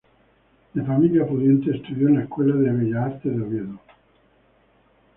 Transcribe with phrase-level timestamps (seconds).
[0.73, 3.79] De familia pudiente, estudió en la Escuela de Bellas Artes de Oviedo.